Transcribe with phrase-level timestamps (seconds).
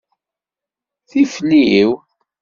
[1.09, 1.89] Tifliw.